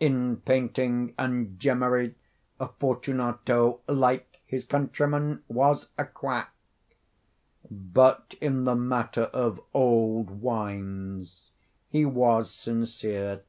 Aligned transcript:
In 0.00 0.38
painting 0.38 1.12
and 1.18 1.58
gemmary, 1.60 2.14
Fortunato, 2.78 3.80
like 3.86 4.40
his 4.46 4.64
countrymen, 4.64 5.44
was 5.46 5.88
a 5.98 6.06
quack—but 6.06 6.48
in 8.40 8.64
the 8.64 8.76
matter 8.76 9.24
of 9.24 9.60
old 9.74 10.40
wines 10.40 11.50
he 11.90 12.06
was 12.06 12.50
sincere. 12.50 13.42